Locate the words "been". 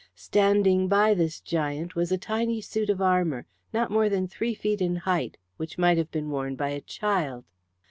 6.09-6.31